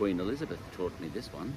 Queen 0.00 0.18
Elizabeth 0.18 0.58
taught 0.74 0.98
me 0.98 1.08
this 1.08 1.30
one. 1.30 1.52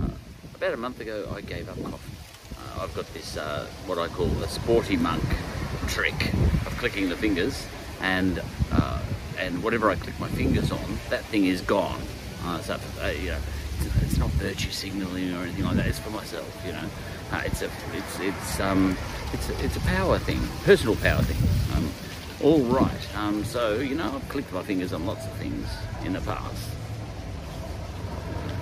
Uh, 0.00 0.08
about 0.54 0.72
a 0.72 0.78
month 0.78 0.98
ago, 1.00 1.30
I 1.36 1.42
gave 1.42 1.68
up 1.68 1.76
coffee. 1.82 2.14
Uh, 2.56 2.84
I've 2.84 2.94
got 2.94 3.04
this, 3.12 3.36
uh, 3.36 3.66
what 3.84 3.98
I 3.98 4.08
call 4.08 4.28
a 4.42 4.48
sporty 4.48 4.96
monk 4.96 5.22
trick 5.88 6.32
of 6.64 6.74
clicking 6.78 7.10
the 7.10 7.16
fingers, 7.18 7.66
and 8.00 8.40
uh, 8.72 8.98
and 9.38 9.62
whatever 9.62 9.90
I 9.90 9.96
click 9.96 10.18
my 10.18 10.28
fingers 10.28 10.72
on, 10.72 10.98
that 11.10 11.22
thing 11.26 11.44
is 11.44 11.60
gone. 11.60 12.00
Uh, 12.44 12.60
so, 12.62 12.80
uh, 13.02 13.08
you 13.08 13.32
know, 13.32 13.38
it's, 14.00 14.16
not 14.16 14.30
virtue 14.30 14.70
signaling 14.70 15.34
or 15.34 15.42
anything 15.42 15.66
like 15.66 15.76
that. 15.76 15.86
It's 15.86 15.98
for 15.98 16.08
myself, 16.08 16.62
you 16.64 16.72
know. 16.72 16.88
It's 17.44 17.60
a, 17.60 17.70
it's, 17.92 18.20
it's, 18.20 18.60
um, 18.60 18.96
it's, 19.34 19.50
a, 19.50 19.64
it's 19.66 19.76
a 19.76 19.80
power 19.80 20.18
thing, 20.18 20.40
personal 20.64 20.96
power 20.96 21.20
thing. 21.20 21.76
Um, 21.76 21.92
all 22.42 22.62
right. 22.74 23.16
Um, 23.18 23.44
so 23.44 23.80
you 23.80 23.96
know, 23.96 24.14
I've 24.14 24.26
clicked 24.30 24.50
my 24.50 24.62
fingers 24.62 24.94
on 24.94 25.04
lots 25.04 25.26
of 25.26 25.32
things 25.32 25.68
in 26.06 26.14
the 26.14 26.22
past. 26.22 26.70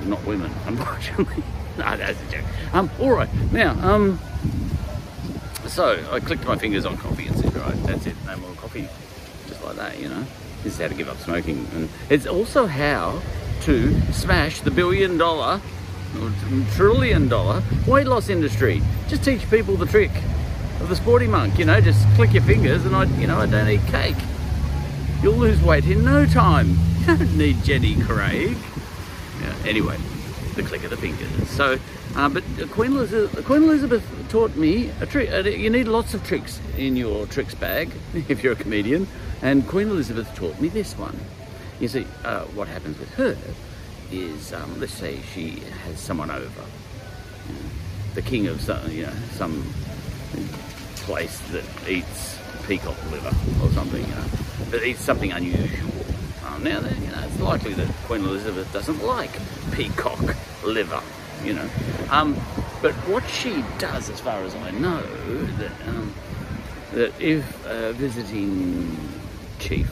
Not 0.06 0.24
women, 0.24 0.50
unfortunately. 0.66 1.42
no, 1.78 1.96
that's 1.96 2.20
a 2.20 2.32
joke. 2.32 2.45
Um, 2.72 2.91
all 3.00 3.12
right. 3.12 3.28
Now, 3.52 3.72
um, 3.80 4.18
so 5.66 6.04
I 6.10 6.20
clicked 6.20 6.45
my 6.46 6.56
fingers 6.56 6.84
on 6.84 6.96
coffee 6.96 7.27
and 7.27 7.36
said, 7.36 7.54
right, 7.54 7.82
that's 7.84 8.06
it. 8.06 8.16
No 8.27 8.36
more 8.38 8.55
coffee. 8.55 8.88
Just 9.46 9.62
like 9.64 9.77
that, 9.77 9.98
you 9.98 10.08
know. 10.08 10.24
This 10.62 10.74
is 10.74 10.78
how 10.78 10.88
to 10.88 10.94
give 10.94 11.08
up 11.08 11.18
smoking, 11.18 11.66
and 11.74 11.88
it's 12.10 12.27
also 12.27 12.66
how 12.66 13.22
to 13.62 14.00
smash 14.12 14.60
the 14.60 14.70
billion 14.70 15.16
dollar 15.16 15.60
trillion 16.72 17.28
dollar 17.28 17.62
weight 17.86 18.06
loss 18.06 18.28
industry. 18.28 18.82
Just 19.08 19.24
teach 19.24 19.48
people 19.50 19.77
the 19.77 19.86
trick 19.86 20.10
of 20.80 20.88
the 20.88 20.96
sporty 20.96 21.27
monk, 21.27 21.58
you 21.58 21.64
know, 21.64 21.80
just 21.80 22.06
click 22.14 22.32
your 22.32 22.42
fingers 22.42 22.84
and 22.84 22.96
I, 22.96 23.05
you 23.20 23.27
know, 23.27 23.38
I 23.38 23.46
don't 23.46 23.69
eat 23.69 23.84
cake. 23.86 24.16
You'll 25.22 25.34
lose 25.34 25.60
weight 25.62 25.84
in 25.86 26.05
no 26.05 26.27
time. 26.27 26.77
You 27.00 27.16
don't 27.16 27.38
need 27.38 27.64
Jenny 27.64 27.98
Craig. 28.02 28.58
Yeah, 29.40 29.54
anyway, 29.64 29.96
the 30.54 30.62
click 30.62 30.84
of 30.84 30.90
the 30.90 30.96
fingers. 30.96 31.28
So, 31.50 31.78
uh, 32.16 32.28
but 32.28 32.44
Queen 32.70 32.92
Elizabeth, 32.92 33.44
Queen 33.44 33.62
Elizabeth 33.62 34.05
taught 34.28 34.55
me 34.56 34.91
a 35.00 35.06
trick. 35.06 35.30
Uh, 35.30 35.48
you 35.48 35.70
need 35.70 35.88
lots 35.88 36.14
of 36.14 36.24
tricks 36.24 36.60
in 36.77 36.97
your 36.97 37.27
tricks 37.27 37.55
bag 37.55 37.91
if 38.28 38.42
you're 38.42 38.52
a 38.52 38.56
comedian. 38.56 39.06
And 39.42 39.66
Queen 39.66 39.88
Elizabeth 39.88 40.32
taught 40.34 40.60
me 40.60 40.69
this 40.69 40.97
one. 40.98 41.19
You 41.80 41.88
see, 41.88 42.06
uh, 42.24 42.44
what 42.47 42.69
happens 42.69 42.98
with 42.98 43.08
her 43.14 43.36
is, 44.12 44.52
um, 44.52 44.78
let's 44.80 44.92
say 44.92 45.20
she 45.34 45.60
has 45.84 45.98
someone 45.98 46.30
over, 46.30 46.64
you 47.48 47.54
know, 47.54 47.60
the 48.14 48.22
king 48.22 48.48
of 48.48 48.60
some, 48.60 48.91
you 48.91 49.06
know, 49.06 49.12
some 49.32 49.64
place 50.97 51.38
that 51.52 51.64
eats 51.88 52.38
peacock 52.66 52.97
liver 53.10 53.34
or 53.62 53.70
something, 53.70 54.02
you 54.02 54.14
know, 54.14 54.25
that 54.70 54.86
eats 54.86 55.00
something 55.00 55.32
unusual. 55.32 55.89
Um, 56.61 56.64
now, 56.64 56.80
you 56.80 57.11
know, 57.11 57.22
it's 57.25 57.41
likely 57.41 57.72
that 57.75 57.89
Queen 58.05 58.22
Elizabeth 58.22 58.70
doesn't 58.72 59.03
like 59.03 59.30
peacock 59.72 60.20
liver, 60.62 61.00
you 61.42 61.55
know. 61.55 61.69
Um, 62.11 62.34
but 62.83 62.92
what 63.08 63.27
she 63.28 63.64
does, 63.78 64.11
as 64.11 64.20
far 64.20 64.42
as 64.42 64.55
I 64.55 64.70
know, 64.72 65.00
that 65.56 65.72
um, 65.86 66.14
that 66.92 67.19
if 67.20 67.66
a 67.66 67.92
visiting 67.94 68.97
chief 69.58 69.91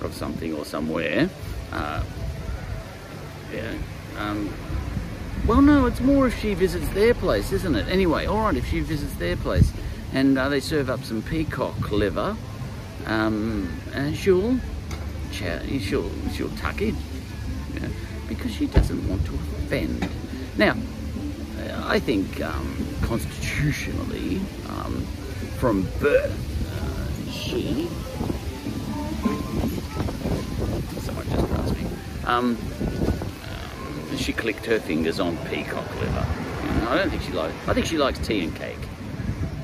of 0.00 0.14
something 0.14 0.54
or 0.54 0.64
somewhere, 0.64 1.28
uh, 1.72 2.02
yeah, 3.52 3.74
um, 4.18 4.52
well, 5.46 5.60
no, 5.60 5.86
it's 5.86 6.00
more 6.00 6.26
if 6.26 6.40
she 6.40 6.54
visits 6.54 6.88
their 6.88 7.12
place, 7.12 7.52
isn't 7.52 7.74
it? 7.74 7.86
Anyway, 7.88 8.24
all 8.24 8.42
right, 8.42 8.56
if 8.56 8.66
she 8.68 8.80
visits 8.80 9.12
their 9.14 9.36
place, 9.36 9.72
and 10.14 10.38
uh, 10.38 10.48
they 10.48 10.60
serve 10.60 10.88
up 10.88 11.04
some 11.04 11.22
peacock 11.22 11.90
liver, 11.90 12.36
um, 13.06 13.78
and 13.94 14.16
she'll, 14.16 14.58
she'll, 15.36 16.10
she'll 16.32 16.50
tuck 16.56 16.80
in, 16.82 16.96
because 18.28 18.52
she 18.54 18.66
doesn't 18.66 19.08
want 19.08 19.24
to 19.26 19.34
offend. 19.34 20.08
Now, 20.56 20.74
I 21.84 21.98
think 22.00 22.40
um, 22.40 22.86
constitutionally, 23.02 24.40
um, 24.68 25.06
from 25.58 25.82
birth, 26.00 26.34
uh, 26.72 27.30
she. 27.30 27.88
Someone 31.00 31.26
just 31.28 31.48
passed 31.54 31.76
me. 31.76 31.86
Um, 32.24 32.56
um, 33.44 34.16
she 34.16 34.32
clicked 34.32 34.66
her 34.66 34.80
fingers 34.80 35.20
on 35.20 35.36
peacock 35.46 35.88
liver. 36.00 36.26
You 36.62 36.80
know, 36.80 36.88
I 36.88 36.96
don't 36.96 37.10
think 37.10 37.22
she 37.22 37.32
likes. 37.32 37.54
I 37.68 37.74
think 37.74 37.86
she 37.86 37.98
likes 37.98 38.18
tea 38.26 38.42
and 38.42 38.54
cake. 38.56 38.76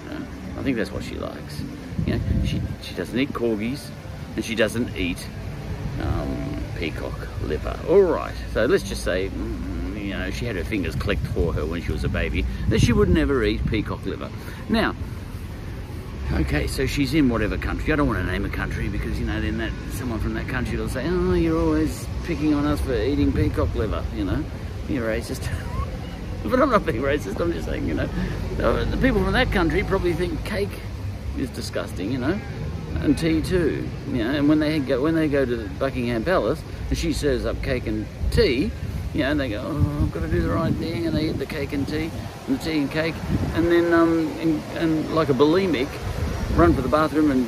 You 0.05 0.11
know, 0.11 0.27
I 0.59 0.62
think 0.62 0.77
that's 0.77 0.93
what 0.93 1.03
she 1.03 1.16
likes. 1.16 1.62
You 2.06 2.15
know, 2.15 2.21
she 2.44 2.62
she 2.82 2.94
doesn't 2.94 3.19
eat 3.19 3.32
corgis, 3.32 3.91
and 4.37 4.44
she 4.44 4.55
doesn't 4.55 4.97
eat 4.97 5.27
um, 6.03 6.63
peacock 6.79 7.29
liver. 7.43 7.79
All 7.89 8.03
right. 8.03 8.35
So 8.53 8.67
let's 8.67 8.85
just 8.85 9.05
say. 9.05 9.29
Mm, 9.29 9.63
you 10.03 10.19
know, 10.19 10.31
she 10.31 10.45
had 10.45 10.57
her 10.57 10.65
fingers 10.65 10.95
clicked 10.95 11.27
for 11.29 11.53
her 11.53 11.65
when 11.65 11.81
she 11.83 11.93
was 11.93 12.05
a 12.05 12.09
baby, 12.09 12.45
that 12.69 12.81
she 12.81 12.93
would 12.93 13.09
never 13.09 13.43
eat 13.45 13.65
peacock 13.67 14.05
liver. 14.05 14.31
Now, 14.69 14.95
okay, 16.33 16.67
so 16.67 16.87
she's 16.87 17.15
in 17.15 17.29
whatever 17.29 17.57
country. 17.57 17.93
I 17.93 17.97
don't 17.97 18.07
want 18.07 18.19
to 18.19 18.31
name 18.31 18.45
a 18.45 18.51
country 18.51 18.89
because, 18.89 19.19
you 19.19 19.27
know, 19.27 19.41
then 19.41 19.59
that 19.59 19.73
someone 19.93 20.19
from 20.19 20.35
that 20.35 20.49
country 20.49 20.77
will 20.77 20.89
say, 20.89 21.07
oh, 21.09 21.35
you're 21.35 21.59
always 21.59 22.07
picking 22.25 22.53
on 22.53 22.67
us 22.67 22.81
for 22.81 22.95
eating 22.95 23.33
peacock 23.33 23.75
liver, 23.75 24.05
you 24.15 24.25
know. 24.25 24.45
You're 24.89 25.09
racist. 25.09 25.49
but 26.45 26.61
I'm 26.61 26.71
not 26.71 26.85
being 26.85 27.03
racist, 27.03 27.41
I'm 27.41 27.53
just 27.53 27.67
saying, 27.67 27.87
you 27.87 27.95
know, 27.95 28.07
the 28.57 28.99
people 28.99 29.23
from 29.23 29.33
that 29.33 29.53
country 29.53 29.83
probably 29.85 30.12
think 30.12 30.45
cake 30.45 30.81
is 31.39 31.49
disgusting, 31.51 32.12
you 32.12 32.19
know, 32.19 32.39
and 33.01 33.19
tea 33.19 33.43
too, 33.43 33.89
you 34.09 34.25
know, 34.25 34.31
and 34.31 34.49
when 34.49 34.59
they 34.59 34.79
go, 34.79 35.03
when 35.03 35.15
they 35.15 35.29
go 35.29 35.45
to 35.45 35.69
Buckingham 35.79 36.25
Palace 36.25 36.63
and 36.89 36.99
she 36.99 37.13
serves 37.13 37.45
up 37.45 37.63
cake 37.63 37.87
and 37.87 38.07
tea, 38.31 38.71
you 39.15 39.21
know, 39.21 39.31
and 39.31 39.41
they 39.41 39.51
go, 39.51 39.63
oh, 39.65 40.03
I've 40.03 40.13
got 40.13 40.21
to 40.21 40.29
do 40.29 40.41
the 40.41 40.51
right 40.51 40.73
thing, 40.75 41.07
and 41.07 41.17
they 41.17 41.29
eat 41.29 41.39
the 41.39 41.47
cake 41.47 41.73
and 41.73 41.87
tea, 41.87 42.11
and 42.47 42.59
the 42.59 42.65
tea 42.65 42.79
and 42.79 42.91
cake, 42.91 43.15
and 43.55 43.71
then, 43.71 43.93
um, 43.93 44.29
and, 44.39 44.63
and 44.77 45.15
like 45.15 45.29
a 45.29 45.35
bulimic, 45.35 45.89
run 46.57 46.73
for 46.75 46.81
the 46.83 46.89
bathroom 46.89 47.31
and 47.31 47.47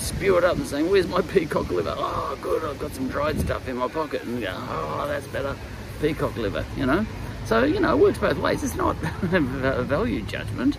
spew 0.00 0.36
it 0.36 0.44
up 0.44 0.56
and 0.56 0.66
saying, 0.66 0.90
where's 0.90 1.06
my 1.06 1.20
peacock 1.32 1.70
liver? 1.70 1.94
Oh, 1.96 2.38
good, 2.40 2.64
I've 2.64 2.78
got 2.78 2.92
some 2.92 3.08
dried 3.08 3.38
stuff 3.40 3.68
in 3.68 3.76
my 3.76 3.88
pocket, 3.88 4.22
and 4.22 4.40
go, 4.40 4.52
oh, 4.52 5.06
that's 5.06 5.26
better, 5.28 5.56
peacock 6.00 6.36
liver, 6.36 6.64
you 6.76 6.86
know? 6.86 7.06
So, 7.46 7.62
you 7.62 7.78
know, 7.78 7.96
it 7.96 8.00
works 8.00 8.18
both 8.18 8.38
ways. 8.38 8.64
It's 8.64 8.74
not 8.74 8.96
a 9.32 9.82
value 9.84 10.22
judgment. 10.22 10.76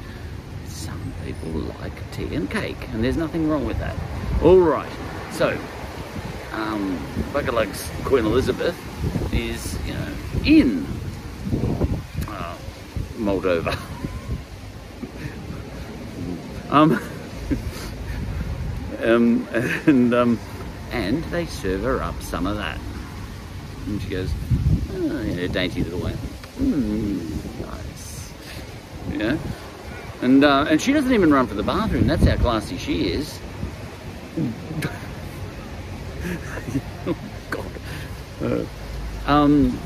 People 1.28 1.60
like 1.82 2.12
tea 2.14 2.34
and 2.36 2.50
cake, 2.50 2.78
and 2.94 3.04
there's 3.04 3.18
nothing 3.18 3.50
wrong 3.50 3.66
with 3.66 3.78
that. 3.80 3.94
All 4.42 4.60
right, 4.60 4.90
so, 5.34 5.60
um, 6.54 6.98
Queen 8.06 8.26
Elizabeth 8.26 8.74
is, 9.34 9.78
you 9.86 9.94
know, 9.94 10.14
in 10.46 10.88
uh, 12.30 12.56
Moldova. 13.18 13.78
um, 16.70 16.94
um, 19.04 19.46
and 19.86 20.14
um, 20.14 20.40
and 20.92 21.26
they 21.26 21.46
serve 21.46 21.84
her 21.84 22.02
up 22.02 22.22
some 22.22 22.48
of 22.48 22.56
that. 22.56 22.80
And 23.86 24.02
she 24.02 24.12
goes, 24.12 24.32
oh, 24.94 25.18
in 25.18 25.40
a 25.40 25.50
dainty 25.50 25.84
little 25.84 26.00
way, 26.00 26.16
mm, 26.58 27.66
nice. 27.66 28.32
Yeah. 29.12 29.38
And, 30.22 30.44
uh, 30.44 30.66
and 30.70 30.82
she 30.82 30.94
doesn't 30.94 31.14
even 31.14 31.32
run 31.32 31.48
for 31.48 31.54
the 31.54 31.64
bathroom. 31.64 32.08
That's 32.08 32.24
how 32.24 32.36
classy 32.38 32.78
she 32.78 33.10
is. 33.10 33.40
oh, 37.06 37.18
God. 37.52 37.72
Uh, 38.42 38.66
um, 39.28 39.80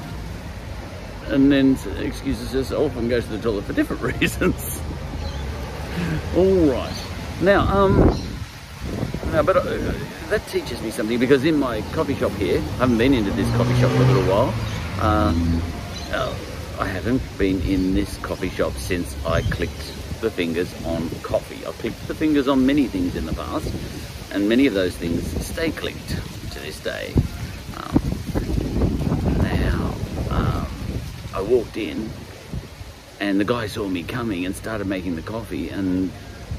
and 1.28 1.52
then 1.52 1.78
excuses 2.00 2.52
herself 2.52 2.96
and 2.98 3.10
goes 3.10 3.26
to 3.26 3.32
the 3.32 3.42
toilet 3.42 3.66
for 3.66 3.74
different 3.74 4.02
reasons. 4.22 4.82
All 6.36 6.56
right. 6.72 6.96
Now, 7.42 7.62
um, 7.68 7.98
now, 9.32 9.44
but 9.44 9.58
uh, 9.58 9.64
that 10.30 10.46
teaches 10.48 10.82
me 10.82 10.92
something 10.92 11.20
because 11.20 11.46
in 11.46 11.58
my 11.58 11.82
coffee 11.94 12.16
shop 12.16 12.32
here, 12.34 12.58
I 12.58 12.78
haven't 12.78 12.98
been 12.98 13.14
into 13.14 13.32
this 13.32 13.50
coffee 13.56 13.80
shop 13.80 13.92
for 13.92 14.04
a 14.04 14.06
little 14.06 14.24
while. 14.24 14.54
Uh, 15.00 15.34
uh, 16.14 16.36
I 16.82 16.86
haven't 16.86 17.22
been 17.38 17.62
in 17.62 17.94
this 17.94 18.18
coffee 18.18 18.50
shop 18.50 18.74
since 18.74 19.16
I 19.24 19.44
clicked 19.44 19.94
the 20.20 20.32
fingers 20.32 20.74
on 20.84 21.12
coffee. 21.22 21.64
I've 21.64 21.78
clicked 21.78 22.08
the 22.08 22.16
fingers 22.16 22.48
on 22.48 22.66
many 22.66 22.88
things 22.88 23.16
in 23.16 23.28
the 23.28 23.34
past, 23.34 23.72
and 24.32 24.50
many 24.50 24.66
of 24.66 24.74
those 24.74 24.98
things 24.98 25.24
stay 25.46 25.70
clicked 25.70 26.10
to 26.10 26.60
this 26.60 26.80
day. 26.80 27.14
Now, 29.44 29.96
I 31.36 31.42
walked 31.42 31.78
in 31.78 32.10
and 33.20 33.40
the 33.40 33.46
guy 33.46 33.68
saw 33.68 33.88
me 33.88 34.02
coming 34.02 34.48
and 34.48 34.56
started 34.56 34.88
making 34.88 35.16
the 35.16 35.22
coffee 35.22 35.70
and 35.70 36.12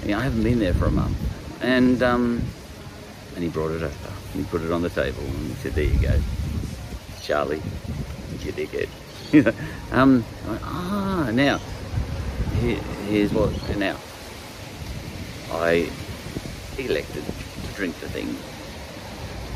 you 0.04 0.12
know, 0.12 0.18
I 0.18 0.22
haven't 0.22 0.44
been 0.44 0.60
there 0.60 0.74
for 0.74 0.86
a 0.86 0.92
month. 0.92 1.16
And 1.62 2.00
um, 2.00 2.44
and 3.34 3.42
he 3.42 3.50
brought 3.50 3.72
it 3.72 3.82
over. 3.82 4.12
He 4.34 4.44
put 4.44 4.62
it 4.62 4.70
on 4.70 4.82
the 4.82 4.90
table 4.90 5.24
and 5.24 5.48
he 5.48 5.54
said, 5.54 5.72
there 5.72 5.84
you 5.84 5.98
go. 5.98 6.16
Charlie, 7.22 7.60
you 8.44 8.52
dickhead. 8.52 8.88
um, 9.92 10.22
ah, 10.46 11.30
now, 11.32 11.58
here, 12.60 12.76
here's 13.08 13.32
what, 13.32 13.50
now, 13.78 13.96
I 15.52 15.88
elected 16.76 17.24
to 17.24 17.74
drink 17.74 17.98
the 18.00 18.08
thing 18.10 18.36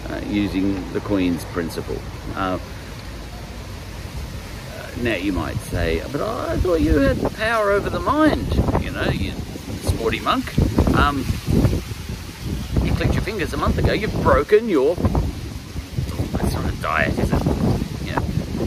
uh, 0.08 0.22
using 0.26 0.92
the 0.94 1.00
Queen's 1.00 1.44
principle. 1.46 1.98
Uh, 2.34 2.58
now 5.02 5.16
you 5.16 5.34
might 5.34 5.56
say, 5.56 6.02
but 6.10 6.22
I 6.22 6.56
thought 6.56 6.80
you 6.80 6.98
had 6.98 7.20
power 7.34 7.70
over 7.70 7.90
the 7.90 8.00
mind, 8.00 8.54
you 8.82 8.90
know, 8.92 9.10
you 9.10 9.32
sporty 9.82 10.20
monk. 10.20 10.56
Um, 10.96 11.18
you 12.82 12.92
clicked 12.94 13.12
your 13.12 13.22
fingers 13.22 13.52
a 13.52 13.58
month 13.58 13.76
ago, 13.76 13.92
you've 13.92 14.22
broken 14.22 14.70
your, 14.70 14.94
that's 14.94 16.54
not 16.54 16.72
a 16.72 16.76
diet, 16.80 17.18
is 17.18 17.30
it? 17.30 17.65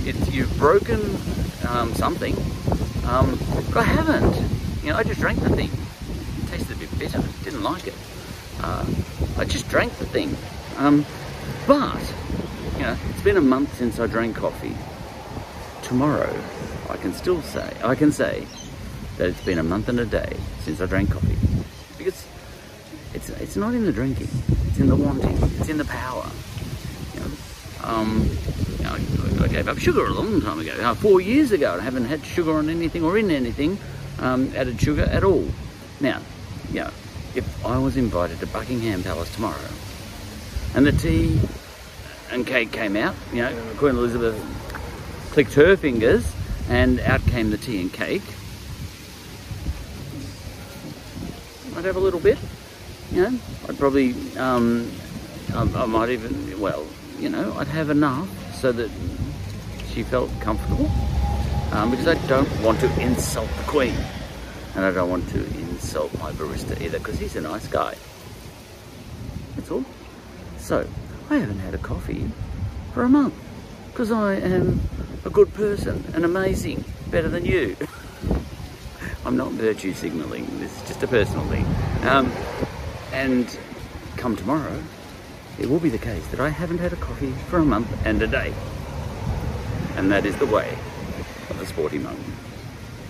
It's, 0.10 0.34
you've 0.34 0.58
broken 0.58 1.00
um, 1.68 1.94
something. 1.94 2.36
Um, 3.06 3.38
I 3.76 3.84
haven't. 3.84 4.36
You 4.84 4.90
know, 4.90 4.98
I 4.98 5.04
just 5.04 5.20
drank 5.20 5.40
the 5.40 5.52
thing. 5.52 5.70
It 5.70 6.50
tasted 6.50 6.78
a 6.78 6.80
bit 6.80 6.98
bitter, 6.98 7.24
didn't 7.44 7.62
like 7.62 7.86
it. 7.86 7.94
Uh, 8.60 8.88
I 9.38 9.46
just 9.46 9.70
drank 9.70 9.96
the 10.00 10.08
thing. 10.08 10.36
Um, 10.78 11.06
but, 11.68 12.02
you 12.78 12.82
know, 12.82 12.98
it's 13.12 13.22
been 13.22 13.38
a 13.38 13.42
month 13.42 13.78
since 13.78 14.00
I 14.00 14.08
drank 14.08 14.36
coffee. 14.36 14.76
Tomorrow, 15.84 16.36
I 16.90 16.98
can 16.98 17.14
still 17.14 17.44
say, 17.44 17.72
I 17.84 17.94
can 17.94 18.12
say 18.12 18.48
that 19.18 19.30
it's 19.30 19.42
been 19.42 19.60
a 19.60 19.64
month 19.64 19.90
and 19.90 20.00
a 20.00 20.06
day 20.06 20.38
since 20.62 20.82
I 20.82 20.88
drank 20.88 21.12
coffee. 21.12 21.38
Because 22.00 22.26
it's, 23.14 23.30
it's 23.30 23.56
not 23.56 23.76
in 23.76 23.86
the 23.86 23.92
drinking, 23.92 24.30
it's 24.70 24.80
in 24.80 24.88
the 24.88 24.96
wanting, 24.96 25.38
it's 25.60 25.70
in 25.70 25.78
the 25.78 25.86
power. 25.86 26.28
You 27.14 27.20
know, 27.20 27.28
um, 27.84 28.30
you 28.80 28.86
know, 28.86 28.92
I, 28.92 29.44
I 29.44 29.48
gave 29.48 29.68
up 29.68 29.78
sugar 29.78 30.06
a 30.06 30.14
long 30.14 30.42
time 30.42 30.60
ago. 30.60 30.74
Uh, 30.82 30.96
four 30.96 31.22
years 31.22 31.52
ago, 31.52 31.78
I 31.80 31.84
haven't 31.84 32.06
had 32.06 32.26
sugar 32.26 32.54
on 32.54 32.70
anything 32.70 33.04
or 33.04 33.18
in 33.18 33.30
anything, 33.30 33.78
um, 34.20 34.52
added 34.56 34.82
sugar 34.82 35.04
at 35.04 35.24
all. 35.24 35.46
Now, 36.00 36.22
you 36.72 36.82
know, 36.82 36.92
if 37.36 37.66
I 37.66 37.78
was 37.78 37.98
invited 37.98 38.40
to 38.40 38.48
Buckingham 38.48 39.04
Palace 39.04 39.34
tomorrow 39.36 39.70
and 40.76 40.86
the 40.86 40.92
tea 40.92 41.40
and 42.32 42.46
cake 42.46 42.72
came 42.72 42.96
out. 42.96 43.16
You 43.34 43.44
know, 43.44 43.64
Queen 43.78 43.96
Elizabeth 43.96 44.38
clicked 45.32 45.54
her 45.54 45.76
fingers 45.76 46.32
and 46.70 47.00
out 47.02 47.26
came 47.28 47.50
the 47.50 47.58
tea 47.58 47.82
and 47.82 47.92
cake. 47.92 48.24
I'd 51.76 51.86
have 51.86 51.96
a 51.96 52.00
little 52.00 52.20
bit, 52.20 52.38
you 53.12 53.22
know, 53.22 53.40
I'd 53.68 53.80
probably, 53.80 54.14
um, 54.38 54.92
I, 55.54 55.62
I 55.62 55.86
might 55.86 56.10
even, 56.10 56.60
well, 56.60 56.86
you 57.20 57.30
know, 57.30 57.54
I'd 57.54 57.68
have 57.68 57.90
enough 57.90 58.28
so 58.60 58.74
that 58.74 58.92
she 59.94 60.04
felt 60.04 60.30
comfortable 60.42 60.92
um, 61.72 61.92
because 61.92 62.08
I 62.08 62.16
don't 62.28 62.50
want 62.62 62.80
to 62.82 63.02
insult 63.02 63.50
the 63.58 63.64
Queen 63.64 63.96
and 64.76 64.84
I 64.84 64.92
don't 64.92 65.10
want 65.10 65.30
to 65.30 65.46
insult 65.60 66.14
my 66.20 66.32
barista 66.34 66.80
either 66.82 67.00
because 67.00 67.18
he's 67.18 67.36
a 67.38 67.42
nice 67.42 67.68
guy. 67.68 67.96
That's 69.56 69.72
all. 69.72 69.86
So, 70.58 70.86
I 71.30 71.38
haven't 71.38 71.60
had 71.60 71.74
a 71.74 71.78
coffee 71.78 72.30
for 72.94 73.04
a 73.04 73.10
month 73.10 73.34
because 73.88 74.12
I 74.12 74.36
am 74.36 74.82
a 75.26 75.30
good 75.30 75.54
person 75.54 76.04
and 76.14 76.26
amazing, 76.26 76.84
better 77.10 77.30
than 77.30 77.46
you. 77.46 77.78
I'm 79.26 79.38
not 79.38 79.52
virtue 79.52 79.94
signalling, 79.94 80.46
this 80.60 80.76
is 80.82 80.88
just 80.88 81.04
a 81.04 81.08
personal 81.08 81.46
thing. 81.46 81.66
Um, 82.04 82.32
and 83.14 83.58
come 84.18 84.36
tomorrow, 84.36 84.82
it 85.58 85.70
will 85.70 85.80
be 85.80 85.90
the 85.90 85.98
case 85.98 86.26
that 86.28 86.40
I 86.40 86.50
haven't 86.50 86.80
had 86.80 86.94
a 86.94 86.98
coffee 86.98 87.32
for 87.50 87.58
a 87.58 87.66
month 87.66 87.90
and 88.06 88.22
a 88.22 88.28
day. 88.28 88.54
And 89.96 90.12
that 90.12 90.26
is 90.26 90.36
the 90.38 90.46
way 90.46 90.78
of 91.50 91.58
the 91.60 91.66
sporty 91.66 91.98
monk. 91.98 92.20